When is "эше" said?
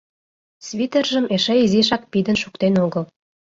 1.35-1.55